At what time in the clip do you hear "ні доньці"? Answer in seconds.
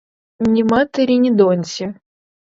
1.19-1.93